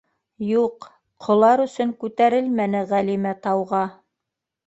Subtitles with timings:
[0.51, 0.85] Юҡ,
[1.25, 3.83] ҡолар өсөн күтәрелмәне Ғәлимә тауға!